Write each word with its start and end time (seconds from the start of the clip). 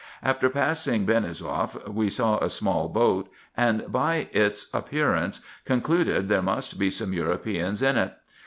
After 0.23 0.49
passing 0.49 1.05
Benisouef 1.05 1.87
we 1.87 2.09
saw 2.09 2.39
a 2.39 2.49
small 2.49 2.89
boat, 2.89 3.29
and, 3.55 3.83
by 3.91 4.29
its 4.31 4.67
ap 4.73 4.89
pearance, 4.89 5.41
concluded 5.63 6.27
there 6.27 6.41
must 6.41 6.79
be 6.79 6.89
some 6.89 7.13
Europeans 7.13 7.83
in 7.83 7.97
it. 7.97 8.13